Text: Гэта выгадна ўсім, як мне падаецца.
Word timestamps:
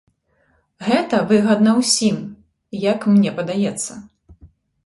Гэта 0.87 1.19
выгадна 1.31 1.75
ўсім, 1.81 2.17
як 2.91 2.99
мне 3.15 3.35
падаецца. 3.41 3.93